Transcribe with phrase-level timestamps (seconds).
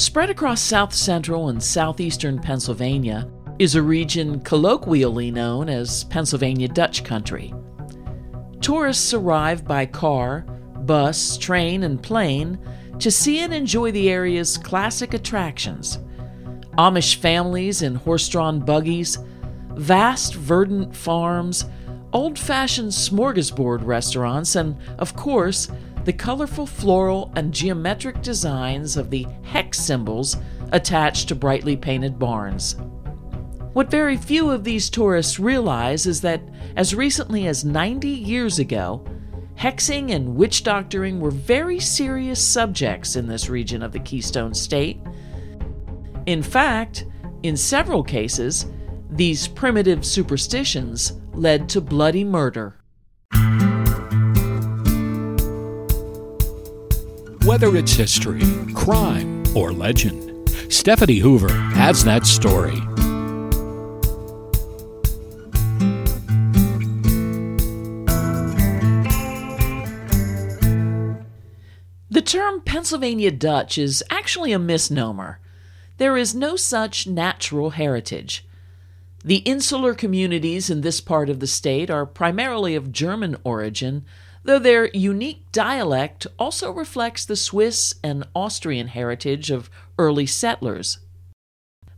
[0.00, 7.04] Spread across south central and southeastern Pennsylvania is a region colloquially known as Pennsylvania Dutch
[7.04, 7.52] Country.
[8.62, 10.46] Tourists arrive by car,
[10.86, 12.58] bus, train, and plane
[12.98, 15.98] to see and enjoy the area's classic attractions
[16.78, 19.18] Amish families in horse drawn buggies,
[19.74, 21.66] vast verdant farms,
[22.14, 25.68] old fashioned smorgasbord restaurants, and, of course,
[26.04, 30.36] the colorful floral and geometric designs of the hex symbols
[30.72, 32.76] attached to brightly painted barns.
[33.72, 36.42] What very few of these tourists realize is that
[36.76, 39.04] as recently as 90 years ago,
[39.56, 45.00] hexing and witch doctoring were very serious subjects in this region of the Keystone State.
[46.26, 47.06] In fact,
[47.42, 48.66] in several cases,
[49.10, 52.79] these primitive superstitions led to bloody murder.
[57.46, 58.42] Whether it's history,
[58.74, 62.78] crime, or legend, Stephanie Hoover has that story.
[72.10, 75.38] The term Pennsylvania Dutch is actually a misnomer.
[75.96, 78.46] There is no such natural heritage.
[79.24, 84.04] The insular communities in this part of the state are primarily of German origin,
[84.42, 90.98] though their unique dialect also reflects the Swiss and Austrian heritage of early settlers.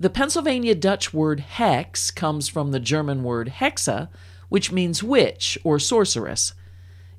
[0.00, 4.08] The Pennsylvania Dutch word hex comes from the German word hexa,
[4.48, 6.54] which means witch or sorceress.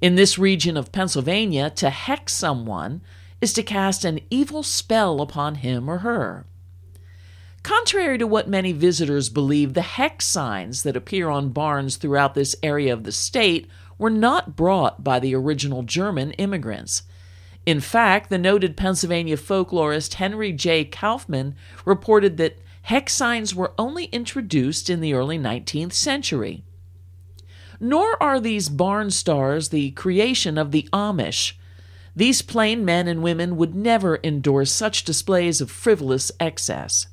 [0.00, 3.00] In this region of Pennsylvania, to hex someone
[3.40, 6.44] is to cast an evil spell upon him or her.
[7.66, 12.54] Contrary to what many visitors believe, the hex signs that appear on barns throughout this
[12.62, 17.02] area of the state were not brought by the original German immigrants.
[17.66, 20.84] In fact, the noted Pennsylvania folklorist Henry J.
[20.84, 26.62] Kauffman reported that hex signs were only introduced in the early 19th century.
[27.80, 31.54] Nor are these barn stars the creation of the Amish.
[32.14, 37.08] These plain men and women would never endorse such displays of frivolous excess.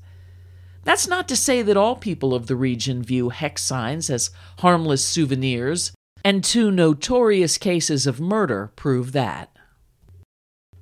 [0.84, 5.04] That's not to say that all people of the region view hex signs as harmless
[5.04, 5.94] souvenirs
[6.26, 9.50] and two notorious cases of murder prove that.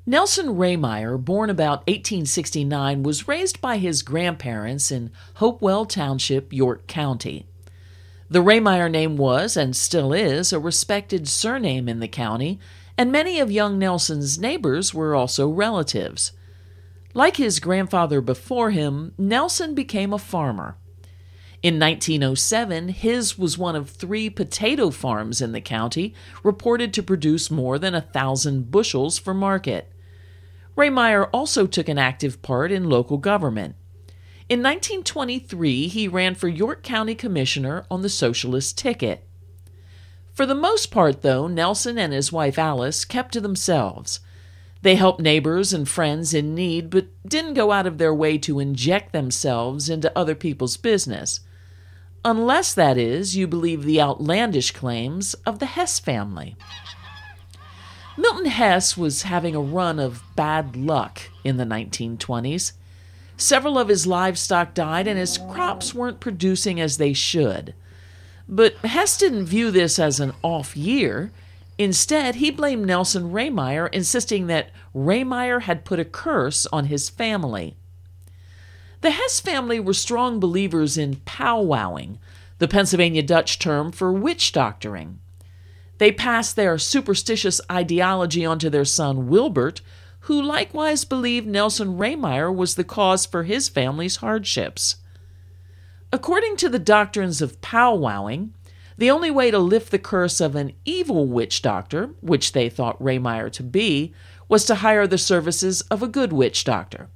[0.06, 7.46] Nelson Rehmeyer, born about 1869, was raised by his grandparents in Hopewell Township, York County.
[8.30, 12.60] The Rehmeyer name was, and still is, a respected surname in the county,
[12.98, 16.32] and many of young Nelson's neighbors were also relatives.
[17.14, 20.78] Like his grandfather before him, Nelson became a farmer.
[21.62, 27.52] In 1907, his was one of three potato farms in the county reported to produce
[27.52, 29.92] more than a thousand bushels for market.
[30.76, 33.76] Rehmeyer also took an active part in local government.
[34.50, 39.28] In 1923, he ran for York County Commissioner on the Socialist ticket.
[40.34, 44.20] For the most part, though, Nelson and his wife Alice kept to themselves.
[44.82, 48.60] They helped neighbors and friends in need, but didn't go out of their way to
[48.60, 51.42] inject themselves into other people's business
[52.24, 56.56] unless, that is, you believe the outlandish claims of the Hess family.
[58.18, 62.74] Milton Hess was having a run of bad luck in the 1920s.
[63.38, 67.74] Several of his livestock died, and his crops weren't producing as they should.
[68.48, 71.32] But Hess didn't view this as an off year.
[71.78, 77.76] Instead, he blamed Nelson Rehmeyer, insisting that Rehmeyer had put a curse on his family.
[79.02, 82.18] The Hess family were strong believers in powwowing,
[82.60, 85.20] the Pennsylvania Dutch term for witch doctoring.
[85.98, 89.82] They passed their superstitious ideology onto their son Wilbert,
[90.22, 94.98] who likewise believed Nelson Rehmeyer was the cause for his family's hardships.
[96.14, 98.50] According to the doctrines of powwowing,
[98.98, 103.02] the only way to lift the curse of an evil witch doctor, which they thought
[103.02, 104.14] Rehmeyer to be,
[104.48, 107.10] was to hire the services of a good witch doctor.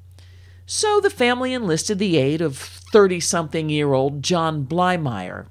[0.65, 5.47] So the family enlisted the aid of 30 something year old John Blymire.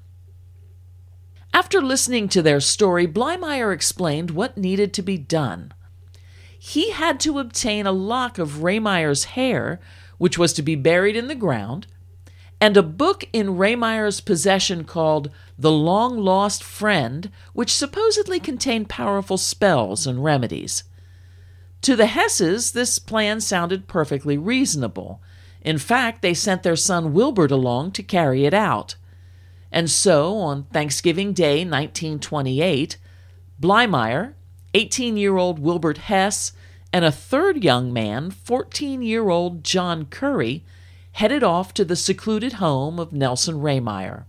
[1.53, 5.73] After listening to their story, Blymire explained what needed to be done.
[6.59, 9.79] He had to obtain a lock of Rehmeyer's hair,
[10.17, 11.87] which was to be buried in the ground,
[12.61, 19.37] and a book in Rehmeyer's possession called The Long Lost Friend, which supposedly contained powerful
[19.37, 20.83] spells and remedies.
[21.81, 25.21] To the Hesses, this plan sounded perfectly reasonable.
[25.61, 28.95] In fact, they sent their son Wilbert along to carry it out.
[29.71, 32.97] And so, on Thanksgiving Day, 1928,
[33.61, 34.33] Blymire,
[34.73, 36.53] 18 year old Wilbert Hess,
[36.93, 40.63] and a third young man, 14 year old John Curry,
[41.15, 44.25] headed off to the secluded home of Nelson Rehmeyer.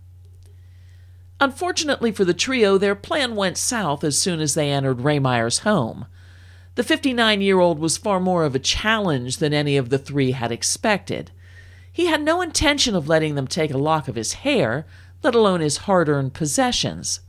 [1.37, 6.05] Unfortunately for the trio, their plan went south as soon as they entered Rehmeyer's home.
[6.75, 10.31] The 59 year old was far more of a challenge than any of the three
[10.31, 11.31] had expected.
[11.91, 14.85] He had no intention of letting them take a lock of his hair,
[15.23, 17.19] let alone his hard earned possessions.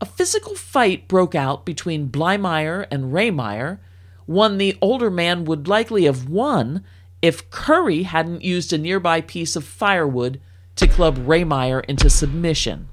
[0.00, 3.78] A physical fight broke out between Blymire and Rehmeyer,
[4.26, 6.82] one the older man would likely have won
[7.24, 10.38] if Curry hadn't used a nearby piece of firewood
[10.76, 12.90] to club Rehmeyer into submission.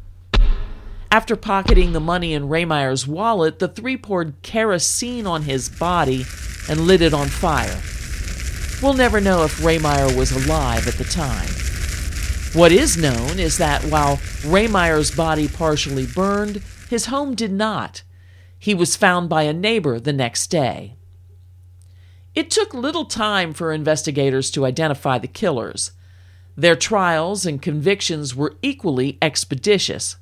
[1.11, 6.23] After pocketing the money in Rehmeyer's wallet, the three poured kerosene on his body
[6.69, 7.81] and lit it on fire.
[8.81, 11.49] We'll never know if Rehmeyer was alive at the time.
[12.53, 18.03] What is known is that while Rehmeyer's body partially burned, his home did not.
[18.57, 20.95] He was found by a neighbor the next day.
[22.33, 25.91] It took little time for investigators to identify the killers.
[26.55, 30.15] Their trials and convictions were equally expeditious.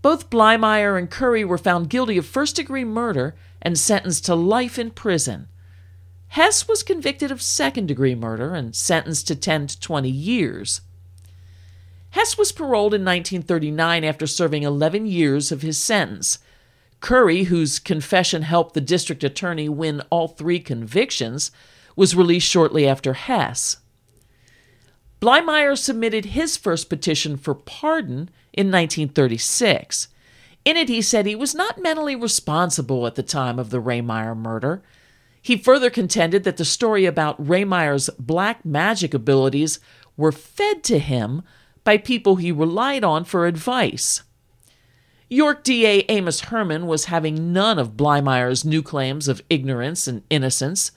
[0.00, 4.78] Both Blymire and Curry were found guilty of first degree murder and sentenced to life
[4.78, 5.48] in prison.
[6.28, 10.82] Hess was convicted of second degree murder and sentenced to 10 to 20 years.
[12.10, 16.38] Hess was paroled in 1939 after serving 11 years of his sentence.
[17.00, 21.50] Curry, whose confession helped the district attorney win all three convictions,
[21.94, 23.78] was released shortly after Hess.
[25.20, 30.08] Blymire submitted his first petition for pardon in 1936.
[30.64, 34.36] In it, he said he was not mentally responsible at the time of the Rehmeyer
[34.36, 34.82] murder.
[35.40, 39.80] He further contended that the story about Rehmeyer's black magic abilities
[40.16, 41.42] were fed to him
[41.84, 44.22] by people he relied on for advice.
[45.30, 50.90] York DA Amos Herman was having none of Blymire's new claims of ignorance and innocence.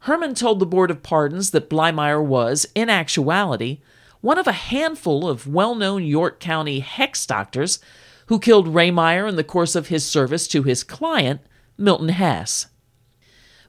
[0.00, 3.80] Herman told the Board of Pardons that Blymire was, in actuality,
[4.20, 7.78] one of a handful of well known York County hex doctors
[8.26, 11.40] who killed Rehmeyer in the course of his service to his client,
[11.78, 12.66] Milton Hess.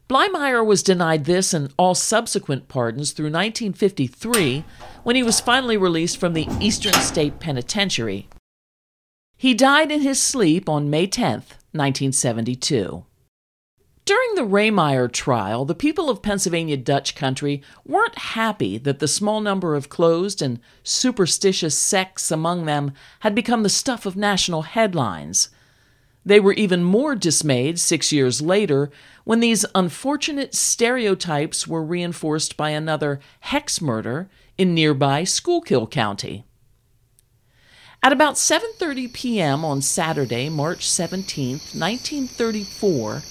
[0.10, 4.66] Blymire was denied this and all subsequent pardons through 1953
[5.04, 8.28] when he was finally released from the Eastern State Penitentiary.
[9.42, 11.32] He died in his sleep on May 10,
[11.72, 13.06] 1972.
[14.06, 19.42] During the Rehmeyer trial, the people of Pennsylvania Dutch country weren't happy that the small
[19.42, 22.92] number of closed and superstitious sects among them
[23.22, 25.50] had become the stuff of national headlines.
[26.24, 28.92] They were even more dismayed six years later
[29.24, 34.30] when these unfortunate stereotypes were reinforced by another hex murder
[34.60, 36.46] in nearby Schuylkill County.
[38.04, 39.64] At about 7:30 p.m.
[39.64, 43.22] on Saturday, March 17, 1934,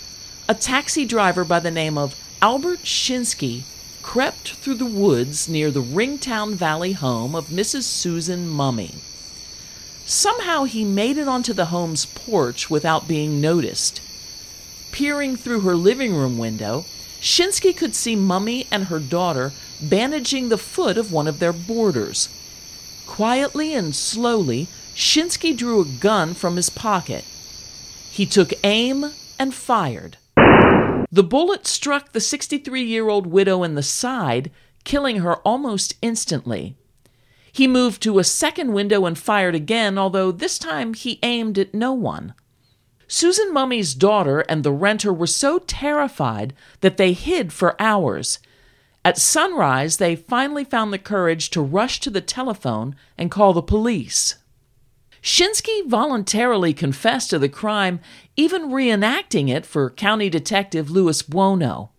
[0.49, 3.65] a taxi driver by the name of Albert Shinsky
[4.01, 7.83] crept through the woods near the Ringtown Valley home of Mrs.
[7.83, 8.95] Susan Mummy.
[10.07, 14.01] Somehow he made it onto the home's porch without being noticed.
[14.93, 16.85] Peering through her living room window,
[17.21, 19.51] Shinsky could see Mummy and her daughter
[19.83, 22.29] bandaging the foot of one of their boarders.
[23.11, 27.25] Quietly and slowly, Shinsky drew a gun from his pocket.
[28.09, 30.17] He took aim and fired.
[31.11, 34.53] The bullet struck the 63 year old widow in the side,
[34.85, 36.77] killing her almost instantly.
[37.53, 41.75] He moved to a second window and fired again, although this time he aimed at
[41.75, 42.33] no one.
[43.09, 48.39] Susan Mummy's daughter and the renter were so terrified that they hid for hours.
[49.05, 53.63] At sunrise, they finally found the courage to rush to the telephone and call the
[53.63, 54.37] police.
[55.23, 58.01] Shinsky voluntarily confessed to the crime,
[58.37, 61.91] even reenacting it for County Detective Louis Buono.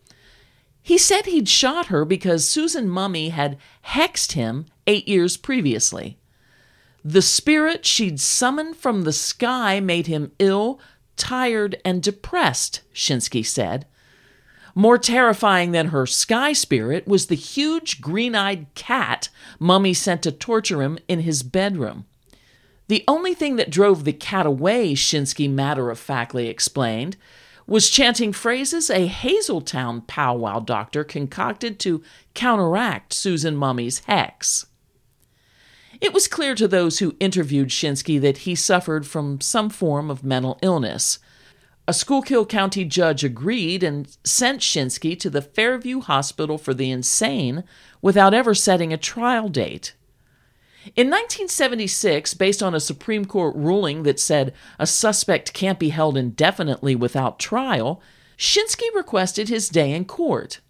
[0.81, 6.17] He said he'd shot her because Susan Mummy had hexed him eight years previously.
[7.03, 10.79] The spirit she'd summoned from the sky made him ill,
[11.17, 13.85] tired, and depressed, Shinsky said.
[14.73, 20.31] More terrifying than her sky spirit was the huge green eyed cat Mummy sent to
[20.31, 22.05] torture him in his bedroom.
[22.87, 27.15] The only thing that drove the cat away, Shinsky matter of factly explained,
[27.67, 34.65] was chanting phrases a Hazleton powwow doctor concocted to counteract Susan Mummy's hex.
[36.01, 40.23] It was clear to those who interviewed Shinsky that he suffered from some form of
[40.23, 41.19] mental illness.
[41.91, 47.65] A Schuylkill County judge agreed and sent Shinsky to the Farview Hospital for the Insane
[48.01, 49.93] without ever setting a trial date.
[50.95, 56.15] In 1976, based on a Supreme Court ruling that said a suspect can't be held
[56.15, 58.01] indefinitely without trial,
[58.37, 60.61] Shinsky requested his day in court.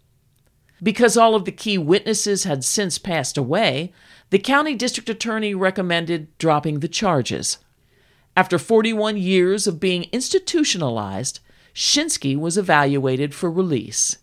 [0.82, 3.92] Because all of the key witnesses had since passed away,
[4.30, 7.58] the county district attorney recommended dropping the charges.
[8.36, 11.40] After 41 years of being institutionalized,
[11.74, 14.18] Shinsky was evaluated for release.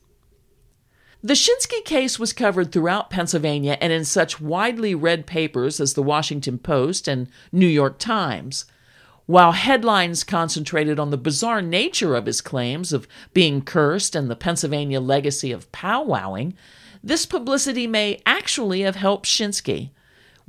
[1.22, 6.02] The Shinsky case was covered throughout Pennsylvania and in such widely read papers as the
[6.02, 8.66] Washington Post and New York Times.
[9.26, 14.36] While headlines concentrated on the bizarre nature of his claims of being cursed and the
[14.36, 16.54] Pennsylvania legacy of powwowing,
[17.04, 19.92] this publicity may actually have helped Shinsky.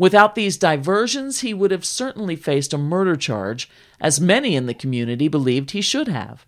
[0.01, 3.69] Without these diversions, he would have certainly faced a murder charge,
[4.01, 6.47] as many in the community believed he should have.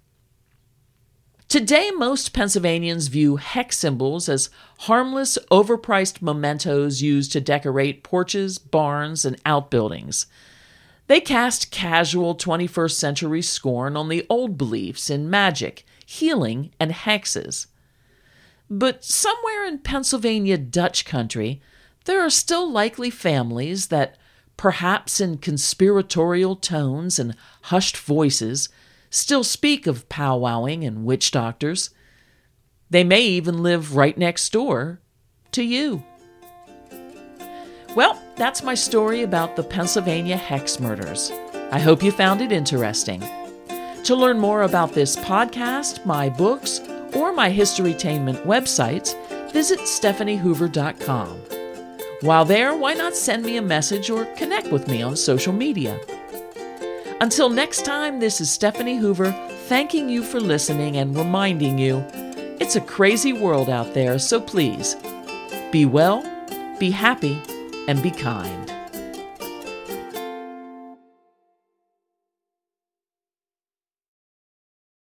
[1.48, 9.26] Today, most Pennsylvanians view hex symbols as harmless, overpriced mementos used to decorate porches, barns,
[9.26, 10.24] and outbuildings.
[11.06, 17.66] They cast casual 21st century scorn on the old beliefs in magic, healing, and hexes.
[18.70, 21.60] But somewhere in Pennsylvania Dutch country,
[22.04, 24.16] there are still likely families that,
[24.56, 28.68] perhaps in conspiratorial tones and hushed voices,
[29.10, 31.90] still speak of powwowing and witch doctors.
[32.90, 35.00] They may even live right next door
[35.52, 36.04] to you.
[37.94, 41.30] Well, that's my story about the Pennsylvania hex murders.
[41.70, 43.22] I hope you found it interesting.
[44.04, 46.80] To learn more about this podcast, my books,
[47.14, 49.14] or my Historytainment websites,
[49.52, 51.61] visit stephaniehoover.com.
[52.22, 55.98] While there, why not send me a message or connect with me on social media?
[57.20, 59.32] Until next time, this is Stephanie Hoover
[59.66, 62.04] thanking you for listening and reminding you
[62.60, 64.94] it's a crazy world out there, so please
[65.72, 66.22] be well,
[66.78, 67.42] be happy,
[67.88, 68.71] and be kind.